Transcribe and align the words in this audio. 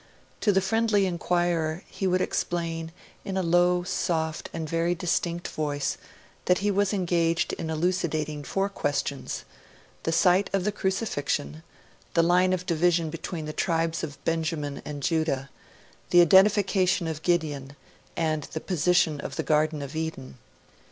To 0.39 0.51
the 0.51 0.61
friendly 0.61 1.05
inquirer, 1.05 1.83
he 1.85 2.07
would 2.07 2.21
explain, 2.21 2.91
in 3.23 3.37
a 3.37 3.43
row, 3.43 3.83
soft, 3.83 4.49
and 4.51 4.67
very 4.67 4.95
distinct 4.95 5.47
voice, 5.49 5.95
that 6.45 6.57
he 6.57 6.71
was 6.71 6.91
engaged 6.91 7.53
in 7.53 7.69
elucidating 7.69 8.43
four 8.43 8.67
questions 8.67 9.45
the 10.01 10.11
site 10.11 10.49
of 10.53 10.63
the 10.63 10.71
Crucifixion, 10.71 11.61
the 12.15 12.23
line 12.23 12.51
of 12.51 12.65
division 12.65 13.11
between 13.11 13.45
the 13.45 13.53
tribes 13.53 14.03
of 14.03 14.17
Benjamin 14.25 14.81
and 14.85 15.03
Judah, 15.03 15.51
the 16.09 16.21
identification 16.21 17.05
of 17.05 17.21
Gideon, 17.21 17.75
and 18.17 18.45
the 18.53 18.59
position 18.59 19.19
of 19.21 19.35
the 19.35 19.43
Garden 19.43 19.83
of 19.83 19.95
Eden. 19.95 20.39